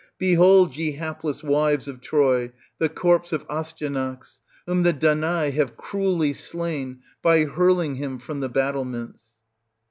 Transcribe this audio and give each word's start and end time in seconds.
Behold, 0.17 0.75
ye 0.77 0.93
hapless 0.93 1.43
wives 1.43 1.87
of 1.87 2.01
Troy, 2.01 2.51
the 2.79 2.89
corpse 2.89 3.31
of 3.31 3.45
Astyanax! 3.47 4.39
whom 4.65 4.81
the 4.81 4.93
Danai 4.95 5.51
have 5.51 5.77
cruelly 5.77 6.33
slain 6.33 7.01
by 7.21 7.45
hurling 7.45 7.97
him 7.97 8.17
from 8.17 8.39
the 8.39 8.49
battlements. 8.49 9.21